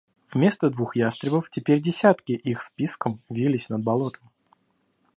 Вместо 0.33 0.71
двух 0.71 0.95
ястребов 0.95 1.51
теперь 1.51 1.79
десятки 1.79 2.31
их 2.31 2.59
с 2.63 2.71
писком 2.71 3.21
вились 3.29 3.69
над 3.69 3.83
болотом. 3.83 4.31